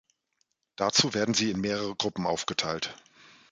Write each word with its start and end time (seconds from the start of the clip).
Dazu 0.77 1.13
werden 1.13 1.35
sie 1.35 1.51
in 1.51 1.61
mehrere 1.61 1.95
Gruppen 1.95 2.25
aufgeteilt. 2.25 2.95